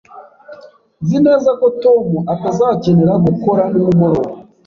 Nzi 1.03 1.17
neza 1.25 1.49
ko 1.59 1.65
Tom 1.83 2.05
atazakenera 2.33 3.13
gukora 3.25 3.63
nimugoroba 3.71 4.25